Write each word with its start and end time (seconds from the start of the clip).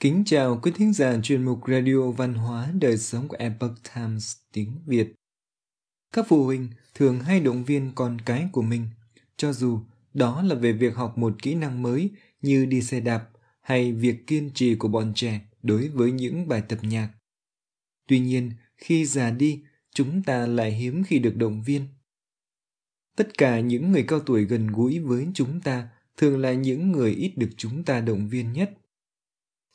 Kính 0.00 0.22
chào 0.26 0.60
quý 0.62 0.72
thính 0.74 0.92
giả 0.92 1.20
chuyên 1.22 1.44
mục 1.44 1.60
Radio 1.68 2.10
Văn 2.10 2.34
hóa 2.34 2.72
Đời 2.80 2.98
sống 2.98 3.28
của 3.28 3.36
Epoch 3.38 3.72
Times 3.94 4.36
tiếng 4.52 4.72
Việt. 4.86 5.12
Các 6.12 6.26
phụ 6.28 6.44
huynh 6.44 6.68
thường 6.94 7.20
hay 7.20 7.40
động 7.40 7.64
viên 7.64 7.92
con 7.94 8.18
cái 8.20 8.48
của 8.52 8.62
mình, 8.62 8.86
cho 9.36 9.52
dù 9.52 9.80
đó 10.14 10.42
là 10.42 10.54
về 10.54 10.72
việc 10.72 10.96
học 10.96 11.18
một 11.18 11.42
kỹ 11.42 11.54
năng 11.54 11.82
mới 11.82 12.10
như 12.42 12.66
đi 12.66 12.82
xe 12.82 13.00
đạp 13.00 13.28
hay 13.60 13.92
việc 13.92 14.26
kiên 14.26 14.50
trì 14.54 14.74
của 14.74 14.88
bọn 14.88 15.12
trẻ 15.14 15.40
đối 15.62 15.88
với 15.88 16.12
những 16.12 16.48
bài 16.48 16.62
tập 16.68 16.78
nhạc. 16.82 17.10
Tuy 18.08 18.20
nhiên, 18.20 18.52
khi 18.76 19.04
già 19.04 19.30
đi, 19.30 19.62
chúng 19.94 20.22
ta 20.22 20.46
lại 20.46 20.72
hiếm 20.72 21.04
khi 21.06 21.18
được 21.18 21.36
động 21.36 21.62
viên. 21.62 21.86
Tất 23.16 23.38
cả 23.38 23.60
những 23.60 23.92
người 23.92 24.04
cao 24.08 24.20
tuổi 24.20 24.44
gần 24.44 24.66
gũi 24.66 24.98
với 24.98 25.26
chúng 25.34 25.60
ta 25.60 25.88
thường 26.16 26.40
là 26.40 26.52
những 26.52 26.92
người 26.92 27.10
ít 27.14 27.32
được 27.36 27.50
chúng 27.56 27.84
ta 27.84 28.00
động 28.00 28.28
viên 28.28 28.52
nhất– 28.52 28.70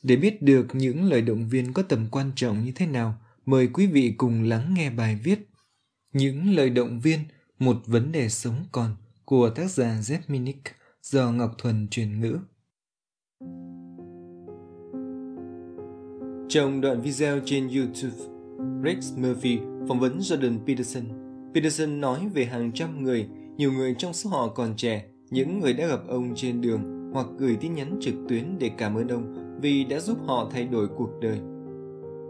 để 0.03 0.15
biết 0.15 0.41
được 0.41 0.67
những 0.73 1.03
lời 1.03 1.21
động 1.21 1.47
viên 1.49 1.73
có 1.73 1.83
tầm 1.83 2.07
quan 2.11 2.31
trọng 2.35 2.65
như 2.65 2.71
thế 2.75 2.85
nào, 2.85 3.15
mời 3.45 3.67
quý 3.67 3.87
vị 3.87 4.13
cùng 4.17 4.43
lắng 4.43 4.73
nghe 4.73 4.89
bài 4.89 5.19
viết 5.23 5.39
Những 6.13 6.55
lời 6.55 6.69
động 6.69 6.99
viên, 6.99 7.19
một 7.59 7.77
vấn 7.85 8.11
đề 8.11 8.29
sống 8.29 8.65
còn 8.71 8.95
của 9.25 9.49
tác 9.49 9.71
giả 9.71 9.99
Z 10.01 10.17
Minich 10.27 10.61
do 11.01 11.31
Ngọc 11.31 11.55
Thuần 11.57 11.87
truyền 11.87 12.21
ngữ. 12.21 12.37
Trong 16.49 16.81
đoạn 16.81 17.01
video 17.01 17.39
trên 17.45 17.67
YouTube, 17.67 18.17
Rex 18.83 19.17
Murphy 19.17 19.59
phỏng 19.87 19.99
vấn 19.99 20.19
Jordan 20.19 20.65
Peterson. 20.67 21.03
Peterson 21.55 22.01
nói 22.01 22.27
về 22.33 22.45
hàng 22.45 22.71
trăm 22.71 23.03
người, 23.03 23.27
nhiều 23.57 23.71
người 23.71 23.95
trong 23.97 24.13
số 24.13 24.29
họ 24.29 24.47
còn 24.47 24.73
trẻ, 24.77 25.05
những 25.29 25.59
người 25.59 25.73
đã 25.73 25.87
gặp 25.87 25.99
ông 26.07 26.33
trên 26.35 26.61
đường 26.61 27.11
hoặc 27.13 27.27
gửi 27.37 27.57
tin 27.61 27.73
nhắn 27.73 27.99
trực 28.01 28.15
tuyến 28.29 28.59
để 28.59 28.71
cảm 28.77 28.95
ơn 28.95 29.07
ông 29.07 29.40
vì 29.61 29.83
đã 29.83 29.99
giúp 29.99 30.17
họ 30.25 30.49
thay 30.51 30.67
đổi 30.67 30.87
cuộc 30.87 31.09
đời. 31.21 31.39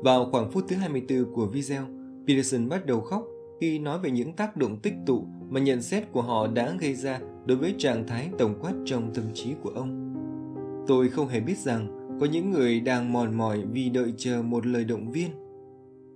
Vào 0.04 0.28
khoảng 0.32 0.52
phút 0.52 0.64
thứ 0.68 0.76
24 0.76 1.34
của 1.34 1.46
video, 1.46 1.84
Peterson 2.28 2.70
bắt 2.70 2.86
đầu 2.86 3.02
khóc 3.02 3.28
khi 3.62 3.80
nói 3.80 4.00
về 4.00 4.12
những 4.12 4.34
tác 4.34 4.58
động 4.58 4.78
tích 4.78 4.94
tụ 5.06 5.28
mà 5.50 5.60
nhận 5.60 5.82
xét 5.82 6.12
của 6.12 6.22
họ 6.22 6.48
đã 6.48 6.76
gây 6.80 6.96
ra 6.96 7.20
đối 7.46 7.58
với 7.58 7.76
trạng 7.78 8.08
thái 8.08 8.30
tổng 8.38 8.56
quát 8.62 8.74
trong 8.86 9.14
tâm 9.14 9.24
trí 9.34 9.54
của 9.64 9.70
ông. 9.70 10.16
Tôi 10.88 11.10
không 11.10 11.28
hề 11.28 11.40
biết 11.40 11.58
rằng 11.58 12.18
có 12.20 12.26
những 12.26 12.52
người 12.52 12.80
đang 12.80 13.14
mòn 13.14 13.38
mỏi 13.38 13.62
vì 13.72 13.90
đợi 13.90 14.14
chờ 14.18 14.42
một 14.42 14.66
lời 14.66 14.84
động 14.84 15.12
viên. 15.12 15.30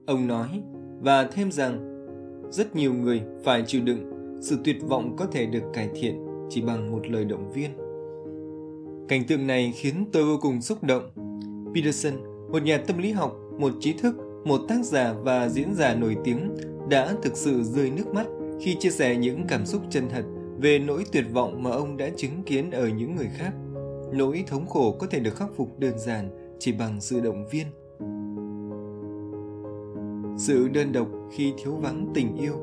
Ông 0.05 0.27
nói 0.27 0.61
và 1.02 1.27
thêm 1.27 1.52
rằng 1.52 1.91
rất 2.52 2.75
nhiều 2.75 2.94
người 2.94 3.22
phải 3.44 3.63
chịu 3.67 3.81
đựng 3.81 4.11
sự 4.41 4.57
tuyệt 4.63 4.77
vọng 4.88 5.16
có 5.17 5.25
thể 5.25 5.45
được 5.45 5.63
cải 5.73 5.89
thiện 5.95 6.25
chỉ 6.50 6.61
bằng 6.61 6.91
một 6.91 7.09
lời 7.09 7.25
động 7.25 7.52
viên. 7.53 7.84
Cảnh 9.08 9.23
tượng 9.28 9.48
này 9.48 9.73
khiến 9.75 10.06
tôi 10.14 10.23
vô 10.23 10.38
cùng 10.42 10.61
xúc 10.61 10.84
động. 10.84 11.09
Peterson, 11.75 12.14
một 12.52 12.64
nhà 12.64 12.78
tâm 12.78 12.98
lý 12.98 13.12
học, 13.12 13.36
một 13.59 13.73
trí 13.80 13.94
thức, 13.94 14.16
một 14.45 14.62
tác 14.67 14.86
giả 14.86 15.14
và 15.14 15.50
diễn 15.50 15.75
giả 15.75 15.95
nổi 15.95 16.17
tiếng, 16.23 16.56
đã 16.89 17.14
thực 17.22 17.38
sự 17.38 17.64
rơi 17.64 17.92
nước 17.92 18.14
mắt 18.14 18.25
khi 18.62 18.75
chia 18.80 18.89
sẻ 18.89 19.16
những 19.16 19.44
cảm 19.47 19.66
xúc 19.66 19.81
chân 19.89 20.09
thật 20.09 20.23
về 20.58 20.80
nỗi 20.80 21.06
tuyệt 21.12 21.25
vọng 21.34 21.64
mà 21.64 21.72
ông 21.72 21.97
đã 21.97 22.09
chứng 22.17 22.44
kiến 22.45 22.72
ở 22.72 22.88
những 22.88 23.16
người 23.16 23.30
khác. 23.38 23.52
Nỗi 24.14 24.44
thống 24.47 24.66
khổ 24.66 24.95
có 25.00 25.08
thể 25.08 25.19
được 25.19 25.36
khắc 25.36 25.50
phục 25.56 25.80
đơn 25.80 26.00
giản 26.00 26.30
chỉ 26.59 26.72
bằng 26.72 27.02
sự 27.02 27.19
động 27.19 27.47
viên. 27.52 27.67
Sự 30.38 30.67
đơn 30.67 30.92
độc 30.92 31.08
khi 31.31 31.53
thiếu 31.64 31.75
vắng 31.75 32.12
tình 32.14 32.38
yêu 32.38 32.53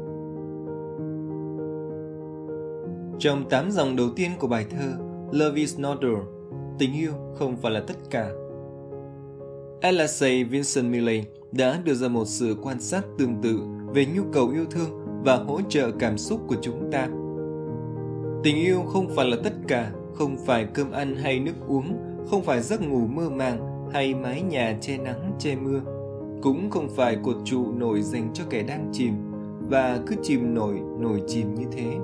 Trong 3.19 3.49
tám 3.51 3.71
dòng 3.71 3.97
đầu 3.97 4.09
tiên 4.17 4.31
của 4.39 4.47
bài 4.47 4.67
thơ 4.71 5.12
Love 5.33 5.57
is 5.57 5.79
not 5.79 6.01
all, 6.01 6.23
tình 6.79 6.93
yêu 6.93 7.13
không 7.35 7.57
phải 7.57 7.73
là 7.73 7.81
tất 7.81 7.95
cả. 8.11 8.31
Alexei 9.81 10.45
Vincent 10.45 10.91
Millay 10.91 11.27
đã 11.53 11.81
đưa 11.85 11.95
ra 11.95 12.09
một 12.09 12.25
sự 12.25 12.57
quan 12.63 12.81
sát 12.81 13.05
tương 13.19 13.43
tự 13.43 13.61
về 13.95 14.07
nhu 14.15 14.23
cầu 14.33 14.49
yêu 14.49 14.65
thương 14.71 15.07
và 15.25 15.37
hỗ 15.37 15.61
trợ 15.69 15.91
cảm 15.99 16.19
xúc 16.19 16.41
của 16.49 16.57
chúng 16.63 16.91
ta. 16.93 17.09
Tình 18.43 18.57
yêu 18.57 18.83
không 18.83 19.09
phải 19.17 19.27
là 19.27 19.37
tất 19.45 19.53
cả, 19.69 19.93
không 20.15 20.37
phải 20.47 20.67
cơm 20.75 20.91
ăn 20.91 21.17
hay 21.17 21.41
nước 21.41 21.55
uống, 21.69 21.97
không 22.31 22.43
phải 22.43 22.61
giấc 22.61 22.83
ngủ 22.83 23.07
mơ 23.07 23.31
màng 23.31 23.89
hay 23.93 24.15
mái 24.15 24.43
nhà 24.43 24.79
che 24.81 24.99
nắng 24.99 25.33
che 25.39 25.57
mưa, 25.57 25.81
cũng 26.43 26.71
không 26.71 26.89
phải 26.97 27.17
cột 27.23 27.37
trụ 27.45 27.73
nổi 27.73 28.03
dành 28.03 28.31
cho 28.35 28.45
kẻ 28.51 28.63
đang 28.63 28.91
chìm 28.93 29.15
và 29.69 30.01
cứ 30.07 30.17
chìm 30.23 30.55
nổi 30.55 30.75
nổi 30.99 31.23
chìm 31.27 31.55
như 31.55 31.65
thế. 31.73 31.97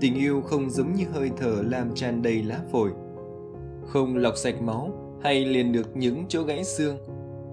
Tình 0.00 0.14
yêu 0.14 0.40
không 0.40 0.70
giống 0.70 0.94
như 0.94 1.04
hơi 1.12 1.30
thở 1.36 1.62
làm 1.66 1.94
tràn 1.94 2.22
đầy 2.22 2.42
lá 2.42 2.60
phổi, 2.72 2.90
không 3.86 4.16
lọc 4.16 4.36
sạch 4.36 4.62
máu 4.62 4.92
hay 5.22 5.44
liền 5.44 5.72
được 5.72 5.96
những 5.96 6.24
chỗ 6.28 6.42
gãy 6.42 6.64
xương. 6.64 6.98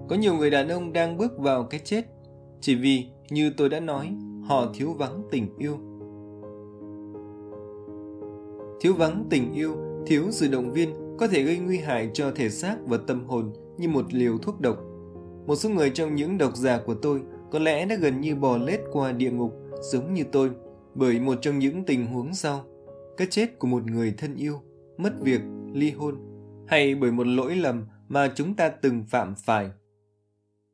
Có 0.08 0.16
nhiều 0.16 0.34
người 0.34 0.50
đàn 0.50 0.68
ông 0.68 0.92
đang 0.92 1.16
bước 1.16 1.38
vào 1.38 1.64
cái 1.64 1.80
chết 1.84 2.04
chỉ 2.60 2.74
vì, 2.74 3.06
như 3.30 3.52
tôi 3.56 3.68
đã 3.68 3.80
nói, 3.80 4.16
họ 4.44 4.72
thiếu 4.74 4.92
vắng 4.92 5.22
tình 5.30 5.48
yêu. 5.58 5.78
Thiếu 8.80 8.94
vắng 8.94 9.26
tình 9.30 9.54
yêu, 9.54 9.76
thiếu 10.06 10.22
sự 10.30 10.48
động 10.48 10.72
viên 10.72 11.16
có 11.18 11.28
thể 11.28 11.42
gây 11.42 11.58
nguy 11.58 11.78
hại 11.78 12.10
cho 12.14 12.30
thể 12.34 12.48
xác 12.48 12.76
và 12.86 12.98
tâm 13.06 13.24
hồn 13.24 13.52
như 13.78 13.88
một 13.88 14.14
liều 14.14 14.38
thuốc 14.38 14.60
độc. 14.60 14.78
Một 15.46 15.56
số 15.56 15.68
người 15.68 15.90
trong 15.90 16.14
những 16.14 16.38
độc 16.38 16.56
giả 16.56 16.80
của 16.86 16.94
tôi 16.94 17.20
có 17.50 17.58
lẽ 17.58 17.86
đã 17.86 17.96
gần 17.96 18.20
như 18.20 18.34
bò 18.34 18.56
lết 18.56 18.80
qua 18.92 19.12
địa 19.12 19.30
ngục 19.30 19.54
giống 19.80 20.14
như 20.14 20.24
tôi 20.32 20.50
bởi 20.98 21.20
một 21.20 21.38
trong 21.42 21.58
những 21.58 21.84
tình 21.84 22.06
huống 22.06 22.34
sau, 22.34 22.64
cái 23.16 23.26
chết 23.30 23.58
của 23.58 23.66
một 23.66 23.86
người 23.86 24.14
thân 24.18 24.36
yêu, 24.36 24.60
mất 24.96 25.20
việc, 25.20 25.40
ly 25.72 25.90
hôn 25.90 26.14
hay 26.68 26.94
bởi 26.94 27.12
một 27.12 27.26
lỗi 27.26 27.56
lầm 27.56 27.86
mà 28.08 28.32
chúng 28.34 28.54
ta 28.54 28.68
từng 28.68 29.04
phạm 29.04 29.34
phải. 29.34 29.70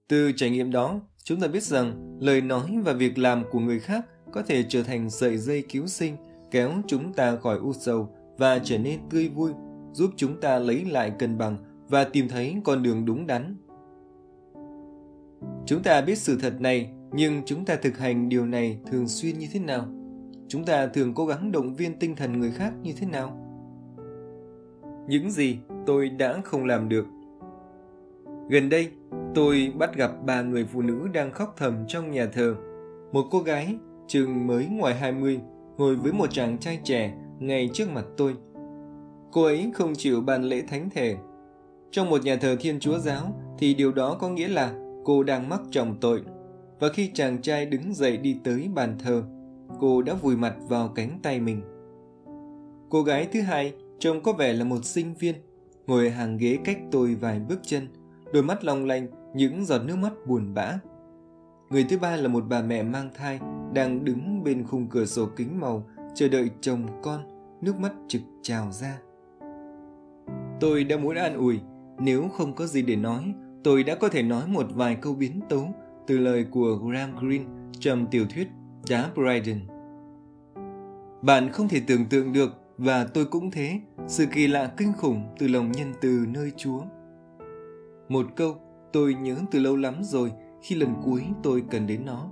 Từ 0.09 0.33
trải 0.37 0.51
nghiệm 0.51 0.71
đó, 0.71 1.01
chúng 1.25 1.41
ta 1.41 1.49
biết 1.49 1.63
rằng 1.63 2.19
lời 2.21 2.41
nói 2.41 2.79
và 2.85 2.93
việc 2.93 3.19
làm 3.19 3.45
của 3.51 3.61
người 3.61 3.81
khác 3.81 4.07
có 4.33 4.43
thể 4.43 4.65
trở 4.69 4.83
thành 4.83 5.11
sợi 5.11 5.37
dây 5.37 5.63
cứu 5.63 5.87
sinh 5.87 6.17
kéo 6.51 6.73
chúng 6.87 7.13
ta 7.13 7.37
khỏi 7.37 7.59
u 7.59 7.73
sầu 7.73 8.09
và 8.39 8.59
trở 8.59 8.79
nên 8.79 9.01
tươi 9.11 9.29
vui, 9.29 9.51
giúp 9.93 10.11
chúng 10.17 10.41
ta 10.41 10.59
lấy 10.59 10.85
lại 10.85 11.13
cân 11.19 11.39
bằng 11.39 11.57
và 11.89 12.05
tìm 12.05 12.29
thấy 12.29 12.57
con 12.65 12.83
đường 12.83 13.05
đúng 13.05 13.27
đắn. 13.27 13.57
Chúng 15.67 15.83
ta 15.83 16.01
biết 16.01 16.19
sự 16.19 16.39
thật 16.41 16.61
này, 16.61 16.91
nhưng 17.13 17.43
chúng 17.47 17.65
ta 17.65 17.77
thực 17.77 17.99
hành 17.99 18.29
điều 18.29 18.47
này 18.47 18.79
thường 18.91 19.09
xuyên 19.09 19.39
như 19.39 19.47
thế 19.53 19.61
nào? 19.61 19.87
Chúng 20.49 20.65
ta 20.65 20.87
thường 20.87 21.15
cố 21.15 21.27
gắng 21.27 21.53
động 21.53 21.75
viên 21.75 21.99
tinh 21.99 22.17
thần 22.17 22.41
người 22.41 22.51
khác 22.51 22.73
như 22.83 22.93
thế 23.01 23.07
nào? 23.07 23.39
Những 25.09 25.31
gì 25.31 25.59
tôi 25.87 26.09
đã 26.09 26.41
không 26.45 26.65
làm 26.65 26.89
được. 26.89 27.07
Gần 28.49 28.69
đây, 28.69 28.91
tôi 29.35 29.73
bắt 29.79 29.97
gặp 29.97 30.11
ba 30.27 30.43
người 30.43 30.65
phụ 30.65 30.83
nữ 30.83 31.09
đang 31.13 31.33
khóc 31.33 31.55
thầm 31.57 31.85
trong 31.89 32.11
nhà 32.11 32.27
thờ. 32.27 32.57
Một 33.13 33.25
cô 33.31 33.39
gái, 33.41 33.77
chừng 34.07 34.47
mới 34.47 34.67
ngoài 34.67 34.95
20, 34.95 35.41
ngồi 35.77 35.97
với 35.97 36.13
một 36.13 36.27
chàng 36.31 36.59
trai 36.59 36.81
trẻ 36.85 37.15
ngay 37.39 37.71
trước 37.73 37.91
mặt 37.91 38.05
tôi. 38.17 38.35
Cô 39.33 39.45
ấy 39.45 39.71
không 39.75 39.93
chịu 39.95 40.21
ban 40.21 40.45
lễ 40.45 40.63
thánh 40.69 40.91
thể. 40.91 41.17
Trong 41.91 42.11
một 42.11 42.25
nhà 42.25 42.37
thờ 42.37 42.57
thiên 42.61 42.81
chúa 42.81 42.99
giáo 42.99 43.23
thì 43.59 43.75
điều 43.75 43.93
đó 43.93 44.17
có 44.21 44.29
nghĩa 44.29 44.49
là 44.49 44.75
cô 45.05 45.23
đang 45.23 45.49
mắc 45.49 45.61
trọng 45.71 45.97
tội. 46.01 46.23
Và 46.81 46.89
khi 46.89 47.11
chàng 47.15 47.43
trai 47.43 47.67
đứng 47.67 47.95
dậy 47.95 48.17
đi 48.17 48.37
tới 48.45 48.69
bàn 48.75 48.97
thờ, 49.05 49.23
cô 49.81 50.03
đã 50.03 50.15
vùi 50.15 50.37
mặt 50.37 50.55
vào 50.69 50.89
cánh 50.89 51.19
tay 51.23 51.41
mình. 51.41 51.63
Cô 52.91 53.03
gái 53.03 53.29
thứ 53.33 53.41
hai 53.41 53.75
trông 53.99 54.23
có 54.23 54.33
vẻ 54.33 54.53
là 54.53 54.65
một 54.65 54.85
sinh 54.85 55.15
viên, 55.15 55.35
ngồi 55.87 56.11
hàng 56.11 56.37
ghế 56.37 56.59
cách 56.65 56.79
tôi 56.91 57.15
vài 57.15 57.41
bước 57.49 57.59
chân, 57.63 57.89
đôi 58.33 58.43
mắt 58.43 58.65
long 58.65 58.85
lanh, 58.85 59.07
những 59.35 59.65
giọt 59.65 59.83
nước 59.85 59.97
mắt 59.97 60.13
buồn 60.27 60.55
bã. 60.55 60.79
Người 61.71 61.87
thứ 61.89 61.99
ba 61.99 62.17
là 62.17 62.29
một 62.29 62.45
bà 62.49 62.63
mẹ 62.63 62.83
mang 62.83 63.11
thai, 63.15 63.41
đang 63.73 64.05
đứng 64.05 64.45
bên 64.45 64.65
khung 64.67 64.87
cửa 64.89 65.05
sổ 65.05 65.27
kính 65.37 65.61
màu, 65.61 65.85
chờ 66.15 66.29
đợi 66.29 66.51
chồng 66.61 66.87
con, 67.03 67.21
nước 67.61 67.79
mắt 67.81 67.93
trực 68.09 68.23
trào 68.43 68.73
ra. 68.73 68.99
Tôi 70.61 70.85
đã 70.85 70.97
muốn 70.97 71.17
an 71.17 71.37
ủi, 71.37 71.61
nếu 71.99 72.29
không 72.29 72.55
có 72.55 72.67
gì 72.67 72.83
để 72.83 72.97
nói, 72.97 73.35
tôi 73.65 73.85
đã 73.85 73.95
có 73.95 74.09
thể 74.09 74.23
nói 74.23 74.49
một 74.49 74.67
vài 74.75 74.97
câu 74.97 75.15
biến 75.15 75.41
tấu 75.49 75.69
từ 76.07 76.19
lời 76.19 76.47
của 76.51 76.77
Graham 76.77 77.17
Greene 77.17 77.45
trong 77.79 78.07
tiểu 78.11 78.27
thuyết 78.35 78.49
Đá 78.91 79.11
Bryden. 79.15 79.61
Bạn 81.27 81.53
không 81.53 81.69
thể 81.69 81.81
tưởng 81.87 82.07
tượng 82.07 82.33
được 82.33 82.53
và 82.79 83.05
tôi 83.05 83.25
cũng 83.25 83.51
thế, 83.51 83.81
sự 84.07 84.27
kỳ 84.27 84.47
lạ 84.47 84.73
kinh 84.77 84.93
khủng 84.93 85.23
từ 85.39 85.49
lòng 85.49 85.73
nhân 85.73 85.93
từ 86.01 86.27
nơi 86.29 86.53
Chúa. 86.57 86.81
Một 88.09 88.27
câu 88.37 88.57
tôi 88.93 89.15
nhớ 89.15 89.37
từ 89.51 89.59
lâu 89.59 89.77
lắm 89.77 89.95
rồi 90.03 90.33
khi 90.63 90.75
lần 90.75 90.95
cuối 91.05 91.23
tôi 91.43 91.63
cần 91.71 91.87
đến 91.87 92.01
nó. 92.05 92.31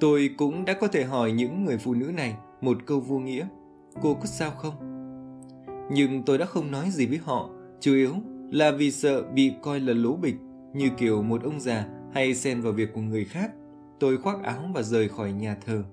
Tôi 0.00 0.30
cũng 0.38 0.64
đã 0.64 0.74
có 0.80 0.88
thể 0.88 1.04
hỏi 1.04 1.32
những 1.32 1.64
người 1.64 1.78
phụ 1.78 1.94
nữ 1.94 2.12
này 2.16 2.36
một 2.60 2.78
câu 2.86 3.00
vô 3.00 3.18
nghĩa, 3.18 3.46
cô 4.02 4.14
có 4.14 4.26
sao 4.26 4.50
không? 4.50 4.74
Nhưng 5.92 6.22
tôi 6.22 6.38
đã 6.38 6.46
không 6.46 6.70
nói 6.70 6.90
gì 6.90 7.06
với 7.06 7.18
họ, 7.18 7.50
chủ 7.80 7.94
yếu 7.94 8.12
là 8.50 8.70
vì 8.70 8.90
sợ 8.90 9.22
bị 9.22 9.52
coi 9.62 9.80
là 9.80 9.92
lố 9.92 10.16
bịch, 10.16 10.36
như 10.74 10.88
kiểu 10.98 11.22
một 11.22 11.42
ông 11.42 11.60
già 11.60 11.86
hay 12.14 12.34
xen 12.34 12.60
vào 12.60 12.72
việc 12.72 12.88
của 12.94 13.00
người 13.00 13.24
khác. 13.24 13.50
Tôi 14.00 14.16
khoác 14.16 14.42
áo 14.42 14.70
và 14.74 14.82
rời 14.82 15.08
khỏi 15.08 15.32
nhà 15.32 15.56
thờ. 15.66 15.84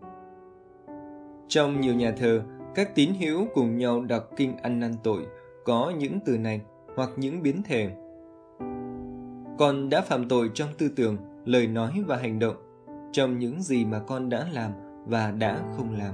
Trong 1.48 1.82
nhiều 1.82 1.96
nhà 1.96 2.12
thờ, 2.12 2.42
các 2.76 2.96
tín 2.96 3.14
hữu 3.20 3.48
cùng 3.54 3.78
nhau 3.78 4.02
đọc 4.02 4.30
kinh 4.36 4.58
ăn 4.58 4.80
năn 4.80 4.94
tội 5.04 5.26
có 5.66 5.94
những 5.98 6.20
từ 6.26 6.38
này 6.38 6.62
hoặc 6.96 7.10
những 7.16 7.44
biến 7.44 7.62
thể. 7.64 7.92
Con 9.58 9.90
đã 9.90 10.02
phạm 10.02 10.30
tội 10.30 10.50
trong 10.54 10.70
tư 10.78 10.90
tưởng, 10.96 11.18
lời 11.46 11.68
nói 11.68 12.04
và 12.08 12.18
hành 12.18 12.40
động, 12.40 12.56
trong 13.12 13.40
những 13.40 13.62
gì 13.62 13.86
mà 13.86 14.00
con 14.00 14.30
đã 14.30 14.48
làm 14.54 14.72
và 15.06 15.32
đã 15.32 15.60
không 15.78 15.98
làm. 15.98 16.14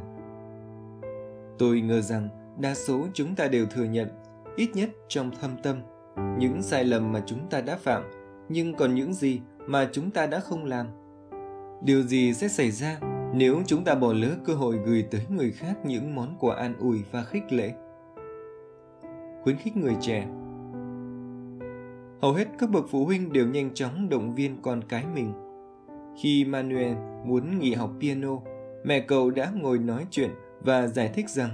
Tôi 1.59 1.81
ngờ 1.81 2.01
rằng 2.01 2.29
đa 2.59 2.75
số 2.75 3.07
chúng 3.13 3.36
ta 3.36 3.47
đều 3.47 3.65
thừa 3.65 3.83
nhận, 3.83 4.07
ít 4.56 4.69
nhất 4.74 4.89
trong 5.07 5.31
thâm 5.41 5.51
tâm, 5.63 5.77
những 6.38 6.62
sai 6.62 6.83
lầm 6.83 7.12
mà 7.12 7.24
chúng 7.25 7.50
ta 7.50 7.62
đã 7.62 7.77
phạm, 7.77 8.03
nhưng 8.50 8.75
còn 8.75 8.95
những 8.95 9.13
gì 9.13 9.41
mà 9.68 9.89
chúng 9.91 10.12
ta 10.12 10.27
đã 10.27 10.39
không 10.39 10.65
làm. 10.65 10.88
Điều 11.81 12.01
gì 12.01 12.33
sẽ 12.33 12.47
xảy 12.47 12.71
ra 12.71 13.00
nếu 13.35 13.62
chúng 13.65 13.83
ta 13.83 13.95
bỏ 13.95 14.13
lỡ 14.13 14.35
cơ 14.45 14.53
hội 14.53 14.80
gửi 14.85 15.06
tới 15.12 15.21
người 15.30 15.51
khác 15.51 15.77
những 15.85 16.15
món 16.15 16.35
quà 16.39 16.56
an 16.56 16.74
ủi 16.80 17.03
và 17.12 17.24
khích 17.24 17.51
lệ? 17.51 17.74
Khuyến 19.44 19.57
khích 19.57 19.77
người 19.77 19.95
trẻ 20.01 20.27
Hầu 22.21 22.33
hết 22.33 22.47
các 22.59 22.69
bậc 22.69 22.85
phụ 22.89 23.06
huynh 23.06 23.33
đều 23.33 23.47
nhanh 23.47 23.74
chóng 23.74 24.09
động 24.09 24.35
viên 24.35 24.62
con 24.62 24.81
cái 24.89 25.06
mình. 25.15 25.33
Khi 26.21 26.45
Manuel 26.45 26.95
muốn 27.25 27.59
nghỉ 27.59 27.74
học 27.74 27.94
piano, 28.00 28.39
mẹ 28.83 29.00
cậu 29.00 29.31
đã 29.31 29.51
ngồi 29.56 29.79
nói 29.79 30.07
chuyện 30.12 30.29
và 30.62 30.88
giải 30.88 31.12
thích 31.13 31.29
rằng 31.29 31.50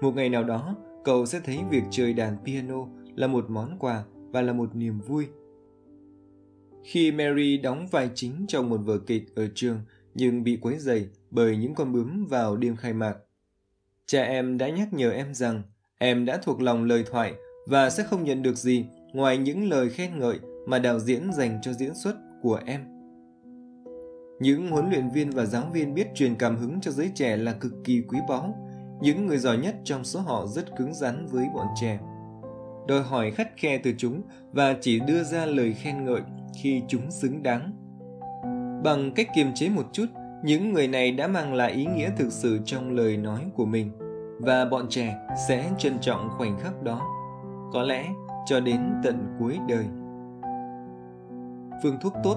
một 0.00 0.16
ngày 0.16 0.28
nào 0.28 0.44
đó 0.44 0.76
cậu 1.04 1.26
sẽ 1.26 1.40
thấy 1.44 1.58
việc 1.70 1.82
chơi 1.90 2.12
đàn 2.12 2.36
piano 2.44 2.86
là 3.14 3.26
một 3.26 3.50
món 3.50 3.78
quà 3.78 4.04
và 4.30 4.42
là 4.42 4.52
một 4.52 4.76
niềm 4.76 5.00
vui. 5.00 5.26
Khi 6.84 7.12
Mary 7.12 7.58
đóng 7.58 7.86
vai 7.90 8.10
chính 8.14 8.44
trong 8.48 8.70
một 8.70 8.80
vở 8.84 8.98
kịch 8.98 9.34
ở 9.34 9.48
trường 9.54 9.78
nhưng 10.14 10.44
bị 10.44 10.58
quấy 10.62 10.78
dày 10.78 11.08
bởi 11.30 11.56
những 11.56 11.74
con 11.74 11.92
bướm 11.92 12.26
vào 12.26 12.56
đêm 12.56 12.76
khai 12.76 12.92
mạc, 12.92 13.16
cha 14.06 14.22
em 14.22 14.58
đã 14.58 14.68
nhắc 14.68 14.92
nhở 14.92 15.10
em 15.10 15.34
rằng 15.34 15.62
em 15.98 16.24
đã 16.24 16.36
thuộc 16.42 16.60
lòng 16.60 16.84
lời 16.84 17.04
thoại 17.10 17.34
và 17.66 17.90
sẽ 17.90 18.02
không 18.02 18.24
nhận 18.24 18.42
được 18.42 18.56
gì 18.56 18.86
ngoài 19.12 19.38
những 19.38 19.68
lời 19.68 19.90
khen 19.90 20.18
ngợi 20.18 20.38
mà 20.66 20.78
đạo 20.78 21.00
diễn 21.00 21.32
dành 21.32 21.58
cho 21.62 21.72
diễn 21.72 21.94
xuất 21.94 22.16
của 22.42 22.60
em. 22.66 22.80
Những 24.40 24.70
huấn 24.70 24.90
luyện 24.90 25.10
viên 25.10 25.30
và 25.30 25.46
giáo 25.46 25.70
viên 25.72 25.94
biết 25.94 26.06
truyền 26.14 26.34
cảm 26.34 26.56
hứng 26.56 26.80
cho 26.80 26.90
giới 26.90 27.10
trẻ 27.14 27.36
là 27.36 27.52
cực 27.52 27.72
kỳ 27.84 28.02
quý 28.08 28.18
báu. 28.28 28.68
Những 29.02 29.26
người 29.26 29.38
giỏi 29.38 29.58
nhất 29.58 29.74
trong 29.84 30.04
số 30.04 30.20
họ 30.20 30.46
rất 30.46 30.76
cứng 30.78 30.94
rắn 30.94 31.26
với 31.26 31.46
bọn 31.54 31.66
trẻ. 31.80 31.98
Đòi 32.88 33.02
hỏi 33.02 33.30
khắt 33.30 33.48
khe 33.56 33.78
từ 33.78 33.92
chúng 33.98 34.22
và 34.52 34.76
chỉ 34.80 35.00
đưa 35.00 35.22
ra 35.22 35.46
lời 35.46 35.72
khen 35.72 36.04
ngợi 36.04 36.20
khi 36.62 36.82
chúng 36.88 37.10
xứng 37.10 37.42
đáng. 37.42 37.79
Bằng 38.84 39.12
cách 39.14 39.28
kiềm 39.34 39.54
chế 39.54 39.68
một 39.68 39.86
chút, 39.92 40.06
những 40.44 40.72
người 40.72 40.88
này 40.88 41.12
đã 41.12 41.26
mang 41.26 41.54
lại 41.54 41.72
ý 41.72 41.86
nghĩa 41.86 42.10
thực 42.16 42.32
sự 42.32 42.58
trong 42.64 42.90
lời 42.90 43.16
nói 43.16 43.50
của 43.54 43.66
mình 43.66 43.90
và 44.40 44.64
bọn 44.64 44.86
trẻ 44.88 45.16
sẽ 45.48 45.70
trân 45.78 45.98
trọng 46.00 46.28
khoảnh 46.36 46.58
khắc 46.58 46.82
đó. 46.82 47.00
Có 47.72 47.82
lẽ 47.82 48.06
cho 48.46 48.60
đến 48.60 48.80
tận 49.04 49.36
cuối 49.38 49.58
đời. 49.68 49.84
Phương 51.82 51.96
thuốc 52.02 52.12
tốt 52.24 52.36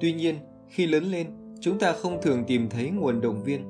Tuy 0.00 0.12
nhiên, 0.12 0.34
khi 0.68 0.86
lớn 0.86 1.04
lên, 1.04 1.26
chúng 1.60 1.78
ta 1.78 1.92
không 1.92 2.22
thường 2.22 2.44
tìm 2.46 2.68
thấy 2.68 2.90
nguồn 2.90 3.20
động 3.20 3.42
viên. 3.44 3.64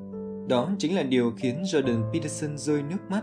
Đó 0.48 0.70
chính 0.78 0.94
là 0.94 1.02
điều 1.02 1.32
khiến 1.36 1.62
Jordan 1.62 2.12
Peterson 2.12 2.58
rơi 2.58 2.82
nước 2.82 3.10
mắt. 3.10 3.22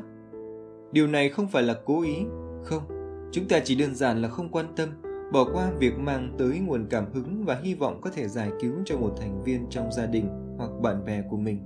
Điều 0.92 1.08
này 1.08 1.30
không 1.30 1.48
phải 1.48 1.64
là 1.64 1.76
cố 1.86 2.02
ý, 2.02 2.16
không. 2.64 2.84
Chúng 3.32 3.48
ta 3.48 3.60
chỉ 3.64 3.76
đơn 3.76 3.96
giản 3.96 4.22
là 4.22 4.30
không 4.30 4.50
quan 4.50 4.66
tâm, 4.76 4.90
bỏ 5.32 5.44
qua 5.54 5.72
việc 5.80 6.00
mang 6.00 6.36
tới 6.40 6.60
nguồn 6.60 6.88
cảm 6.90 7.14
hứng 7.14 7.46
và 7.46 7.60
hy 7.64 7.74
vọng 7.74 8.02
có 8.02 8.10
thể 8.10 8.28
giải 8.28 8.52
cứu 8.62 8.74
cho 8.86 8.98
một 8.98 9.16
thành 9.18 9.44
viên 9.44 9.66
trong 9.70 9.92
gia 9.92 10.06
đình 10.06 10.56
hoặc 10.58 10.72
bạn 10.82 11.06
bè 11.06 11.24
của 11.30 11.38
mình. 11.38 11.60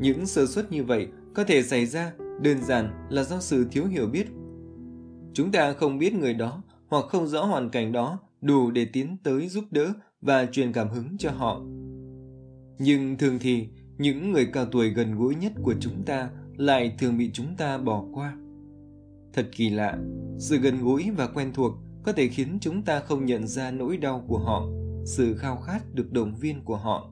Những 0.00 0.26
sơ 0.26 0.46
suất 0.46 0.72
như 0.72 0.84
vậy 0.84 1.08
có 1.34 1.44
thể 1.44 1.62
xảy 1.62 1.86
ra 1.86 2.12
đơn 2.40 2.62
giản 2.62 3.06
là 3.10 3.22
do 3.22 3.40
sự 3.40 3.66
thiếu 3.70 3.86
hiểu 3.86 4.06
biết 4.06 4.26
Chúng 5.38 5.52
ta 5.52 5.72
không 5.72 5.98
biết 5.98 6.14
người 6.14 6.34
đó 6.34 6.62
hoặc 6.88 7.04
không 7.08 7.26
rõ 7.26 7.44
hoàn 7.44 7.70
cảnh 7.70 7.92
đó 7.92 8.18
đủ 8.40 8.70
để 8.70 8.84
tiến 8.92 9.16
tới 9.22 9.48
giúp 9.48 9.64
đỡ 9.70 9.92
và 10.20 10.46
truyền 10.46 10.72
cảm 10.72 10.88
hứng 10.88 11.18
cho 11.18 11.30
họ. 11.30 11.60
Nhưng 12.78 13.16
thường 13.18 13.38
thì, 13.40 13.68
những 13.98 14.32
người 14.32 14.46
cao 14.52 14.66
tuổi 14.66 14.90
gần 14.90 15.18
gũi 15.18 15.34
nhất 15.34 15.52
của 15.62 15.74
chúng 15.80 16.02
ta 16.02 16.30
lại 16.56 16.96
thường 16.98 17.18
bị 17.18 17.30
chúng 17.32 17.56
ta 17.56 17.78
bỏ 17.78 18.04
qua. 18.12 18.36
Thật 19.32 19.48
kỳ 19.52 19.70
lạ, 19.70 19.98
sự 20.38 20.56
gần 20.56 20.78
gũi 20.82 21.10
và 21.16 21.26
quen 21.26 21.52
thuộc 21.54 21.72
có 22.08 22.12
thể 22.12 22.28
khiến 22.28 22.58
chúng 22.60 22.82
ta 22.82 23.00
không 23.00 23.26
nhận 23.26 23.46
ra 23.46 23.70
nỗi 23.70 23.96
đau 23.96 24.24
của 24.28 24.38
họ, 24.38 24.66
sự 25.04 25.36
khao 25.36 25.56
khát 25.56 25.94
được 25.94 26.12
động 26.12 26.34
viên 26.34 26.64
của 26.64 26.76
họ. 26.76 27.10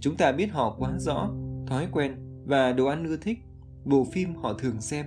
Chúng 0.00 0.16
ta 0.16 0.32
biết 0.32 0.52
họ 0.52 0.76
quá 0.78 0.98
rõ, 0.98 1.30
thói 1.66 1.88
quen 1.92 2.14
và 2.44 2.72
đồ 2.72 2.86
ăn 2.86 3.04
ưa 3.04 3.16
thích, 3.16 3.38
bộ 3.84 4.06
phim 4.12 4.34
họ 4.34 4.52
thường 4.52 4.80
xem, 4.80 5.06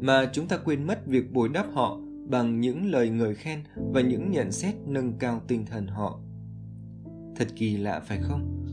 mà 0.00 0.30
chúng 0.32 0.48
ta 0.48 0.56
quên 0.56 0.86
mất 0.86 1.06
việc 1.06 1.32
bồi 1.32 1.48
đắp 1.48 1.66
họ 1.72 1.98
bằng 2.28 2.60
những 2.60 2.90
lời 2.90 3.10
ngợi 3.10 3.34
khen 3.34 3.64
và 3.92 4.00
những 4.00 4.30
nhận 4.30 4.52
xét 4.52 4.74
nâng 4.86 5.12
cao 5.18 5.40
tinh 5.48 5.66
thần 5.66 5.86
họ. 5.86 6.20
Thật 7.36 7.48
kỳ 7.56 7.76
lạ 7.76 8.00
phải 8.00 8.18
không? 8.22 8.64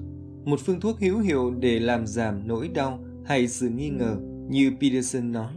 Một 0.45 0.59
phương 0.59 0.79
thuốc 0.79 0.99
hữu 0.99 1.19
hiệu 1.19 1.55
để 1.59 1.79
làm 1.79 2.07
giảm 2.07 2.47
nỗi 2.47 2.67
đau 2.67 2.99
hay 3.25 3.47
sự 3.47 3.69
nghi 3.69 3.89
ngờ 3.89 4.17
như 4.49 4.71
Peterson 4.81 5.31
nói. 5.31 5.53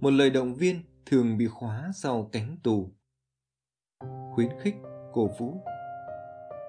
Một 0.00 0.10
lời 0.10 0.30
động 0.30 0.54
viên 0.54 0.76
thường 1.06 1.38
bị 1.38 1.46
khóa 1.46 1.90
sau 1.94 2.28
cánh 2.32 2.56
tù. 2.62 2.90
Khuyến 4.34 4.48
khích, 4.60 4.74
cổ 5.12 5.26
vũ. 5.38 5.54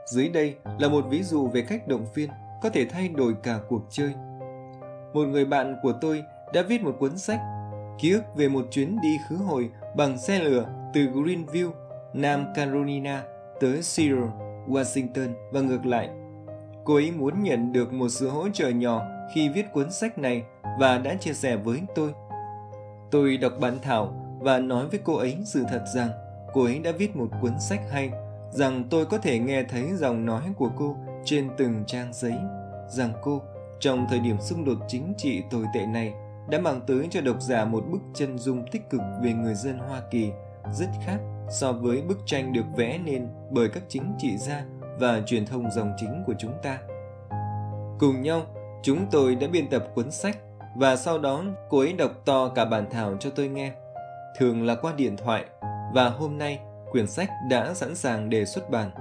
Dưới 0.06 0.30
đây 0.30 0.56
là 0.80 0.90
một 0.90 1.06
ví 1.10 1.24
dụ 1.24 1.48
về 1.48 1.62
cách 1.62 1.88
động 1.88 2.06
viên 2.14 2.30
có 2.62 2.70
thể 2.70 2.86
thay 2.86 3.08
đổi 3.08 3.34
cả 3.44 3.60
cuộc 3.70 3.82
chơi. 3.90 4.14
Một 5.14 5.28
người 5.28 5.46
bạn 5.46 5.76
của 5.82 5.94
tôi 6.02 6.24
đã 6.54 6.62
viết 6.62 6.82
một 6.82 6.96
cuốn 7.00 7.18
sách 7.18 7.40
ký 8.00 8.12
ức 8.12 8.24
về 8.36 8.50
một 8.50 8.66
chuyến 8.72 9.02
đi 9.02 9.18
khứ 9.28 9.36
hồi 9.36 9.70
bằng 9.96 10.18
xe 10.18 10.40
lửa 10.40 10.66
từ 10.94 11.02
Greenville, 11.02 11.72
Nam 12.14 12.46
Carolina 12.56 13.24
tới 13.60 13.84
Seattle, 13.84 14.28
Washington 14.68 15.34
và 15.52 15.62
ngược 15.62 15.86
lại. 15.86 16.10
Cô 16.84 16.96
ấy 16.96 17.12
muốn 17.12 17.44
nhận 17.44 17.74
được 17.74 17.94
một 17.94 18.10
sự 18.10 18.30
hỗ 18.30 18.50
trợ 18.50 18.70
nhỏ 18.70 19.02
khi 19.34 19.50
viết 19.50 19.66
cuốn 19.74 19.92
sách 19.92 20.18
này 20.18 20.44
và 20.80 20.98
đã 20.98 21.16
chia 21.16 21.34
sẻ 21.34 21.56
với 21.56 21.82
tôi. 21.96 22.14
Tôi 23.12 23.38
đọc 23.38 23.54
bản 23.60 23.80
thảo 23.82 24.14
và 24.40 24.60
nói 24.60 24.88
với 24.88 25.00
cô 25.04 25.16
ấy 25.16 25.38
sự 25.46 25.64
thật 25.70 25.84
rằng 25.96 26.10
cô 26.56 26.64
ấy 26.64 26.80
đã 26.80 26.92
viết 26.92 27.16
một 27.16 27.28
cuốn 27.42 27.60
sách 27.60 27.82
hay, 27.92 28.12
rằng 28.52 28.84
tôi 28.90 29.06
có 29.06 29.18
thể 29.18 29.40
nghe 29.40 29.64
thấy 29.64 29.90
dòng 29.94 30.26
nói 30.26 30.42
của 30.58 30.70
cô 30.78 30.96
trên 31.26 31.50
từng 31.58 31.84
trang 31.88 32.14
giấy, 32.14 32.38
rằng 32.90 33.14
cô, 33.22 33.42
trong 33.80 34.06
thời 34.10 34.20
điểm 34.20 34.38
xung 34.42 34.66
đột 34.66 34.78
chính 34.88 35.14
trị 35.18 35.44
tồi 35.52 35.66
tệ 35.74 35.86
này, 35.86 36.14
đã 36.50 36.60
mang 36.60 36.82
tới 36.88 37.08
cho 37.12 37.22
độc 37.22 37.42
giả 37.42 37.66
một 37.66 37.84
bức 37.92 38.02
chân 38.14 38.38
dung 38.38 38.66
tích 38.72 38.90
cực 38.90 39.02
về 39.22 39.34
người 39.34 39.56
dân 39.56 39.80
Hoa 39.80 40.02
Kỳ 40.12 40.32
rất 40.74 40.88
khác 41.06 41.18
so 41.50 41.72
với 41.72 42.02
bức 42.02 42.18
tranh 42.26 42.54
được 42.54 42.66
vẽ 42.76 43.00
nên 43.06 43.28
bởi 43.52 43.70
các 43.70 43.84
chính 43.88 44.14
trị 44.18 44.38
gia 44.38 44.66
và 45.00 45.22
truyền 45.26 45.46
thông 45.46 45.72
dòng 45.72 45.94
chính 45.98 46.24
của 46.28 46.34
chúng 46.40 46.54
ta. 46.64 46.78
Cùng 48.00 48.22
nhau, 48.22 48.42
chúng 48.84 49.06
tôi 49.12 49.36
đã 49.36 49.48
biên 49.48 49.70
tập 49.70 49.84
cuốn 49.96 50.12
sách 50.12 50.38
và 50.78 50.96
sau 50.96 51.20
đó 51.20 51.44
cô 51.70 51.80
ấy 51.80 51.94
đọc 51.94 52.12
to 52.26 52.48
cả 52.48 52.66
bản 52.66 52.90
thảo 52.92 53.18
cho 53.20 53.30
tôi 53.30 53.48
nghe, 53.48 53.72
thường 54.40 54.66
là 54.66 54.76
qua 54.76 54.94
điện 54.98 55.18
thoại 55.18 55.46
và 55.96 56.10
hôm 56.10 56.38
nay 56.38 56.60
quyển 56.92 57.08
sách 57.08 57.30
đã 57.50 57.74
sẵn 57.74 57.96
sàng 57.96 58.30
để 58.30 58.46
xuất 58.46 58.70
bản. 58.70 58.92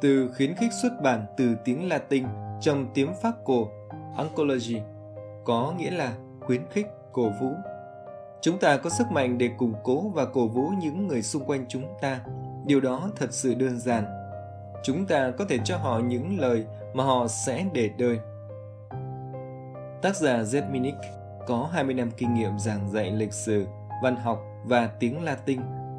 Từ 0.00 0.30
khuyến 0.36 0.54
khích 0.54 0.70
xuất 0.82 0.92
bản 1.02 1.26
từ 1.36 1.56
tiếng 1.64 1.88
Latin 1.88 2.24
trong 2.60 2.86
tiếng 2.94 3.14
Pháp 3.22 3.32
cổ, 3.44 3.68
Oncology, 4.16 4.80
có 5.44 5.74
nghĩa 5.78 5.90
là 5.90 6.12
khuyến 6.40 6.62
khích, 6.70 6.86
cổ 7.12 7.30
vũ. 7.40 7.52
Chúng 8.40 8.58
ta 8.58 8.76
có 8.76 8.90
sức 8.90 9.10
mạnh 9.10 9.38
để 9.38 9.50
củng 9.58 9.74
cố 9.84 10.08
và 10.08 10.24
cổ 10.24 10.48
vũ 10.48 10.70
những 10.80 11.08
người 11.08 11.22
xung 11.22 11.44
quanh 11.44 11.64
chúng 11.68 11.84
ta. 12.00 12.20
Điều 12.66 12.80
đó 12.80 13.10
thật 13.16 13.32
sự 13.32 13.54
đơn 13.54 13.78
giản. 13.78 14.04
Chúng 14.82 15.06
ta 15.06 15.32
có 15.38 15.44
thể 15.48 15.58
cho 15.64 15.76
họ 15.76 15.98
những 15.98 16.40
lời 16.40 16.66
mà 16.94 17.04
họ 17.04 17.26
sẽ 17.28 17.64
để 17.72 17.90
đời. 17.98 18.18
Tác 20.02 20.16
giả 20.16 20.42
Zetminik 20.42 21.00
có 21.46 21.68
20 21.72 21.94
năm 21.94 22.10
kinh 22.16 22.34
nghiệm 22.34 22.58
giảng 22.58 22.90
dạy 22.90 23.10
lịch 23.10 23.32
sử, 23.32 23.66
văn 24.02 24.16
học 24.16 24.40
và 24.64 24.90
tiếng 24.98 25.24
Latin. 25.24 25.60